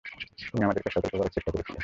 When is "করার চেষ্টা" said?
1.13-1.51